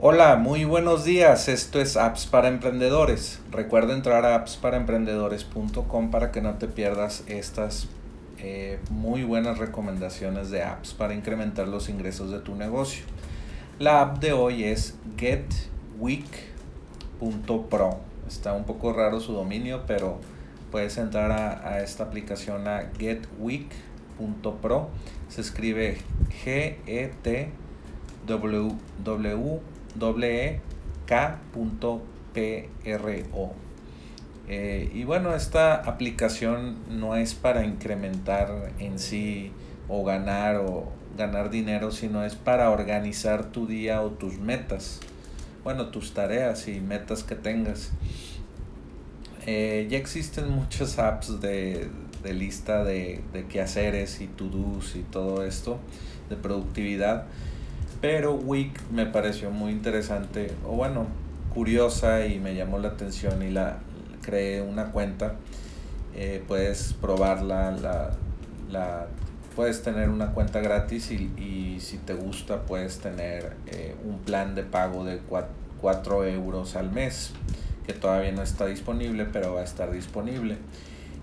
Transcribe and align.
Hola, 0.00 0.36
muy 0.36 0.64
buenos 0.64 1.04
días. 1.04 1.48
Esto 1.48 1.80
es 1.80 1.96
Apps 1.96 2.26
para 2.26 2.46
Emprendedores. 2.46 3.40
Recuerda 3.50 3.94
entrar 3.94 4.24
a 4.24 4.36
appsparaemprendedores.com 4.36 6.12
para 6.12 6.30
que 6.30 6.40
no 6.40 6.54
te 6.54 6.68
pierdas 6.68 7.24
estas 7.26 7.88
eh, 8.38 8.78
muy 8.90 9.24
buenas 9.24 9.58
recomendaciones 9.58 10.50
de 10.50 10.62
apps 10.62 10.94
para 10.94 11.14
incrementar 11.14 11.66
los 11.66 11.88
ingresos 11.88 12.30
de 12.30 12.38
tu 12.38 12.54
negocio. 12.54 13.02
La 13.80 14.00
app 14.00 14.20
de 14.20 14.32
hoy 14.32 14.62
es 14.62 14.96
getweek.pro. 15.16 16.38
Está 18.28 18.52
un 18.52 18.66
poco 18.66 18.92
raro 18.92 19.18
su 19.18 19.32
dominio, 19.32 19.82
pero 19.88 20.20
puedes 20.70 20.96
entrar 20.96 21.32
a, 21.32 21.68
a 21.68 21.82
esta 21.82 22.04
aplicación 22.04 22.68
a 22.68 22.92
getweek.pro. 22.96 24.90
Se 25.28 25.40
escribe 25.40 25.98
G-E-T 26.44 27.50
W 28.28 28.76
K.pro. 31.06 32.02
Eh, 34.50 34.90
y 34.94 35.04
bueno, 35.04 35.34
esta 35.34 35.74
aplicación 35.74 36.76
no 36.88 37.16
es 37.16 37.34
para 37.34 37.64
incrementar 37.64 38.72
en 38.78 38.98
sí 38.98 39.52
o 39.88 40.04
ganar 40.04 40.56
o 40.56 40.90
ganar 41.16 41.50
dinero, 41.50 41.90
sino 41.90 42.24
es 42.24 42.34
para 42.34 42.70
organizar 42.70 43.50
tu 43.50 43.66
día 43.66 44.02
o 44.02 44.10
tus 44.10 44.38
metas. 44.38 45.00
Bueno, 45.64 45.88
tus 45.88 46.14
tareas 46.14 46.68
y 46.68 46.80
metas 46.80 47.24
que 47.24 47.34
tengas. 47.34 47.90
Eh, 49.46 49.86
ya 49.90 49.98
existen 49.98 50.50
muchas 50.50 50.98
apps 50.98 51.40
de, 51.40 51.90
lista 52.24 52.84
de, 52.84 53.22
de 53.32 53.46
quehaceres 53.46 54.20
y 54.20 54.26
to-dos 54.26 54.96
y 54.96 55.02
todo 55.02 55.44
esto 55.44 55.78
de 56.28 56.36
productividad 56.36 57.26
pero 58.00 58.34
Week 58.34 58.72
me 58.90 59.06
pareció 59.06 59.50
muy 59.50 59.72
interesante, 59.72 60.52
o 60.66 60.72
bueno, 60.72 61.06
curiosa 61.52 62.26
y 62.26 62.38
me 62.38 62.54
llamó 62.54 62.78
la 62.78 62.88
atención 62.88 63.42
y 63.42 63.50
la 63.50 63.78
creé 64.22 64.62
una 64.62 64.92
cuenta. 64.92 65.34
Eh, 66.14 66.42
puedes 66.46 66.94
probarla, 66.94 67.70
la, 67.72 68.10
la, 68.70 69.06
puedes 69.58 69.82
tener 69.82 70.08
una 70.08 70.30
cuenta 70.34 70.60
gratis 70.60 71.10
y, 71.10 71.80
si 71.80 71.98
te 71.98 72.14
gusta 72.14 72.62
puedes 72.62 72.98
tener 73.00 73.56
eh, 73.66 73.96
un 74.04 74.20
plan 74.20 74.54
de 74.54 74.62
pago 74.62 75.04
de 75.04 75.18
4, 75.80 76.24
euros 76.26 76.76
al 76.76 76.92
mes 76.92 77.32
que 77.84 77.92
todavía 77.92 78.30
no 78.30 78.42
está 78.42 78.66
disponible 78.66 79.26
pero 79.32 79.54
va 79.54 79.62
a 79.62 79.64
estar 79.64 79.90
disponible 79.90 80.58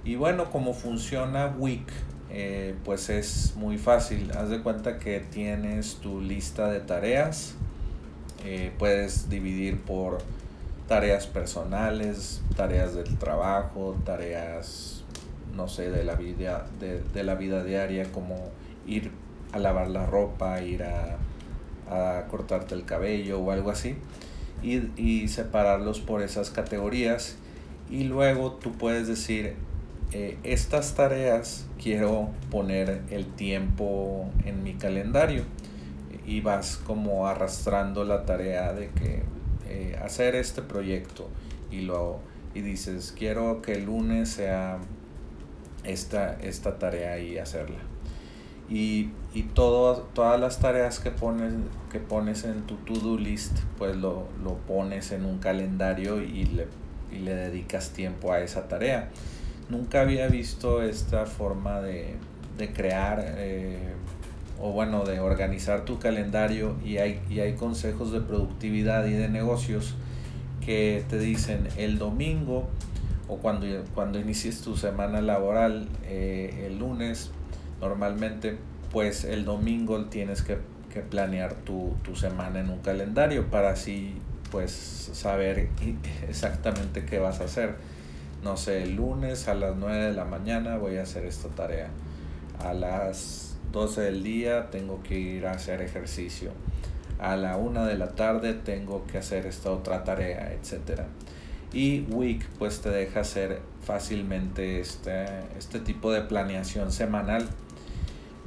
y 0.03 0.15
bueno 0.15 0.51
como 0.51 0.73
funciona 0.73 1.47
Week 1.57 1.87
eh, 2.37 2.75
pues 2.83 3.09
es 3.09 3.53
muy 3.55 3.77
fácil. 3.77 4.29
Haz 4.37 4.49
de 4.49 4.61
cuenta 4.61 4.99
que 4.99 5.21
tienes 5.21 5.95
tu 6.01 6.19
lista 6.19 6.67
de 6.69 6.81
tareas. 6.81 7.55
Eh, 8.43 8.73
puedes 8.77 9.29
dividir 9.29 9.79
por 9.79 10.17
tareas 10.89 11.27
personales, 11.27 12.41
tareas 12.57 12.93
del 12.93 13.17
trabajo, 13.17 13.95
tareas, 14.03 15.05
no 15.55 15.69
sé, 15.69 15.89
de 15.89 16.03
la 16.03 16.15
vida, 16.15 16.67
de, 16.77 17.23
la 17.23 17.35
vida 17.35 17.63
diaria, 17.63 18.11
como 18.11 18.35
ir 18.85 19.11
a 19.53 19.59
lavar 19.59 19.87
la 19.87 20.05
ropa, 20.05 20.61
ir 20.61 20.83
a, 20.83 21.17
cortarte 22.29 22.75
el 22.75 22.83
cabello 22.83 23.39
o 23.39 23.51
algo 23.51 23.71
así. 23.71 23.95
Y, 24.61 24.91
y 25.01 25.29
separarlos 25.29 26.01
por 26.01 26.21
esas 26.21 26.49
categorías. 26.49 27.37
Y 27.89 28.03
luego 28.03 28.51
tú 28.51 28.73
puedes 28.73 29.07
decir, 29.07 29.55
eh, 30.11 30.37
estas 30.43 30.95
tareas 30.95 31.65
quiero 31.81 32.29
poner 32.51 33.01
el 33.09 33.25
tiempo 33.25 34.29
en 34.45 34.63
mi 34.63 34.75
calendario. 34.75 35.43
Y 36.25 36.41
vas 36.41 36.77
como 36.77 37.27
arrastrando 37.27 38.03
la 38.03 38.25
tarea 38.25 38.73
de 38.73 38.89
que 38.89 39.23
eh, 39.67 39.99
hacer 40.03 40.35
este 40.35 40.61
proyecto 40.61 41.29
y 41.71 41.81
lo 41.81 42.19
y 42.53 42.61
dices 42.61 43.13
quiero 43.17 43.61
que 43.61 43.73
el 43.73 43.85
lunes 43.85 44.29
sea 44.29 44.79
esta, 45.83 46.35
esta 46.35 46.79
tarea 46.79 47.19
y 47.19 47.37
hacerla 47.37 47.79
y, 48.69 49.09
y 49.33 49.43
todas 49.43 50.39
las 50.39 50.59
tareas 50.59 50.99
que 50.99 51.11
pones, 51.11 51.53
que 51.91 51.99
pones 51.99 52.43
en 52.45 52.61
tu 52.63 52.75
to-do 52.77 53.17
list 53.17 53.57
pues 53.77 53.95
lo, 53.95 54.27
lo, 54.43 54.55
pones 54.57 55.11
en 55.11 55.25
un 55.25 55.39
calendario 55.39 56.21
y 56.21 56.45
le, 56.45 56.67
y 57.11 57.19
le 57.19 57.35
dedicas 57.35 57.91
tiempo 57.91 58.31
a 58.31 58.39
esa 58.39 58.67
tarea 58.67 59.09
nunca 59.69 60.01
había 60.01 60.27
visto 60.27 60.81
esta 60.81 61.25
forma 61.25 61.81
de, 61.81 62.15
crear 62.73 63.23
eh, 63.37 63.93
o 64.59 64.71
bueno, 64.71 65.03
de 65.03 65.19
organizar 65.19 65.85
tu 65.85 65.99
calendario 65.99 66.75
y 66.83 66.97
hay, 66.97 67.19
y 67.29 67.39
hay 67.39 67.53
consejos 67.53 68.11
de 68.11 68.21
productividad 68.21 69.05
y 69.05 69.13
de 69.13 69.29
negocios 69.29 69.95
que 70.65 71.03
te 71.09 71.19
dicen 71.19 71.67
el 71.77 71.99
domingo 71.99 72.67
o 73.27 73.37
cuando, 73.37 73.67
cuando 73.93 74.19
inicies 74.19 74.61
tu 74.61 74.77
semana 74.77 75.21
laboral 75.21 75.87
eh, 76.05 76.67
el 76.67 76.79
lunes, 76.79 77.31
normalmente 77.81 78.57
pues 78.91 79.25
el 79.25 79.45
domingo 79.45 80.05
tienes 80.05 80.41
que, 80.41 80.57
que 80.93 81.01
planear 81.01 81.53
tu, 81.53 81.95
tu, 82.03 82.15
semana 82.15 82.59
en 82.61 82.69
un 82.69 82.79
calendario 82.79 83.49
para 83.49 83.71
así 83.71 84.15
pues 84.51 84.71
saber 84.71 85.69
exactamente 86.29 87.03
qué 87.03 87.19
vas 87.19 87.41
a 87.41 87.45
hacer 87.45 87.75
no 88.45 88.57
sé, 88.57 88.83
el 88.83 88.95
lunes 88.95 89.47
a 89.47 89.55
las 89.55 89.75
9 89.75 90.05
de 90.05 90.13
la 90.13 90.23
mañana 90.23 90.77
voy 90.77 90.97
a 90.97 91.01
hacer 91.01 91.25
esta 91.25 91.49
tarea. 91.49 91.89
A 92.59 92.75
las 92.75 93.57
12 93.71 94.01
del 94.01 94.21
día 94.21 94.69
tengo 94.69 95.01
que 95.01 95.17
ir 95.17 95.47
a 95.47 95.53
hacer 95.53 95.81
ejercicio. 95.81 96.51
A 97.17 97.37
la 97.37 97.57
1 97.57 97.85
de 97.85 97.97
la 97.97 98.09
tarde 98.09 98.53
tengo 98.53 99.03
que 99.07 99.17
hacer 99.17 99.47
esta 99.47 99.71
otra 99.71 100.03
tarea, 100.03 100.53
etc. 100.53 101.01
Y 101.73 102.01
Week 102.01 102.47
pues 102.59 102.81
te 102.81 102.91
deja 102.91 103.21
hacer 103.21 103.61
fácilmente 103.81 104.79
este, 104.79 105.25
este 105.57 105.79
tipo 105.79 106.11
de 106.11 106.21
planeación 106.21 106.91
semanal. 106.91 107.49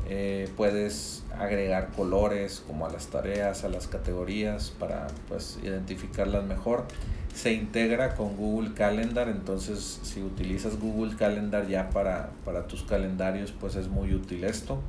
Eh, 0.08 0.48
puedes 0.56 1.24
agregar 1.36 1.88
colores 1.88 2.62
como 2.64 2.86
a 2.86 2.90
las 2.90 3.08
tareas, 3.08 3.64
a 3.64 3.68
las 3.68 3.88
categorías 3.88 4.70
para 4.78 5.08
pues 5.28 5.58
identificarlas 5.64 6.44
mejor 6.44 6.86
se 7.34 7.52
integra 7.52 8.14
con 8.14 8.36
Google 8.36 8.74
Calendar, 8.74 9.28
entonces 9.28 10.00
si 10.02 10.22
utilizas 10.22 10.78
Google 10.78 11.16
Calendar 11.16 11.68
ya 11.68 11.90
para, 11.90 12.30
tus 12.66 12.82
calendarios, 12.82 13.52
pues 13.52 13.76
es 13.76 13.88
muy 13.88 14.14
útil 14.14 14.44
esto. 14.44 14.80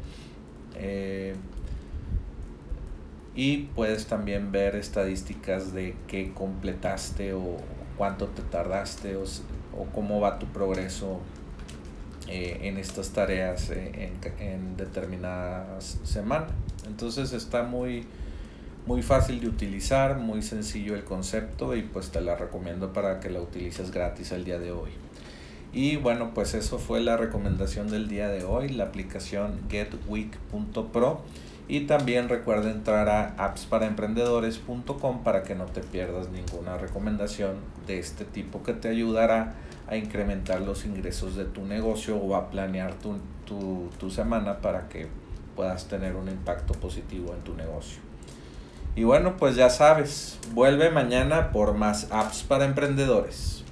Eh, 0.75 1.35
y 3.35 3.57
puedes 3.75 4.07
también 4.07 4.51
ver 4.51 4.75
estadísticas 4.75 5.73
de 5.73 5.95
qué 6.07 6.33
completaste 6.33 7.33
o 7.33 7.57
cuánto 7.97 8.27
te 8.27 8.41
tardaste 8.41 9.15
o, 9.15 9.25
cómo 9.93 10.19
va 10.19 10.39
tu 10.39 10.47
progreso 10.47 11.19
eh, 12.27 12.59
en 12.63 12.77
estas 12.77 13.11
tareas 13.11 13.69
eh, 13.69 14.11
en, 14.39 14.45
en 14.45 14.77
determinadas 14.77 15.99
semanas. 16.03 16.51
Entonces 16.87 17.31
está 17.31 17.63
muy, 17.63 18.05
muy 18.89 19.03
fácil 19.03 19.39
de 19.39 19.47
utilizar, 19.47 20.17
muy 20.17 20.41
sencillo 20.41 20.95
el 20.95 21.03
concepto 21.03 21.75
y 21.75 21.83
pues 21.83 22.09
te 22.09 22.21
la 22.21 22.35
recomiendo 22.35 22.91
para 22.91 23.19
que 23.19 23.29
la 23.29 23.39
utilices 23.39 23.91
gratis 23.91 24.31
el 24.31 24.45
día 24.45 24.57
de 24.57 24.71
hoy. 24.71 24.89
Y 25.71 25.97
bueno, 25.97 26.31
pues 26.33 26.55
eso 26.55 26.79
fue 26.79 26.99
la 26.99 27.15
recomendación 27.15 27.91
del 27.91 28.07
día 28.07 28.29
de 28.29 28.43
hoy, 28.43 28.69
la 28.69 28.85
aplicación 28.85 29.59
getweek.pro. 29.69 31.21
Y 31.67 31.81
también 31.81 32.29
recuerda 32.29 32.71
entrar 32.71 33.09
a 33.09 33.35
appsparaemprendedores.com 33.37 35.21
para 35.23 35.43
que 35.43 35.53
no 35.53 35.65
te 35.65 35.81
pierdas 35.81 36.29
ninguna 36.29 36.79
recomendación 36.79 37.57
de 37.85 37.99
este 37.99 38.25
tipo 38.25 38.63
que 38.63 38.73
te 38.73 38.87
ayudará 38.87 39.53
a 39.85 39.97
incrementar 39.97 40.61
los 40.61 40.83
ingresos 40.85 41.35
de 41.35 41.45
tu 41.45 41.63
negocio 41.63 42.17
o 42.17 42.35
a 42.35 42.49
planear 42.49 42.95
tu, 42.95 43.19
tu, 43.45 43.91
tu 43.99 44.09
semana 44.09 44.61
para 44.61 44.89
que 44.89 45.05
puedas 45.55 45.87
tener 45.87 46.15
un 46.15 46.27
impacto 46.27 46.73
positivo 46.73 47.35
en 47.35 47.43
tu 47.43 47.53
negocio. 47.53 48.09
Y 48.95 49.03
bueno, 49.03 49.37
pues 49.37 49.55
ya 49.55 49.69
sabes, 49.69 50.39
vuelve 50.53 50.89
mañana 50.89 51.51
por 51.51 51.73
más 51.73 52.07
apps 52.11 52.43
para 52.43 52.65
emprendedores. 52.65 53.63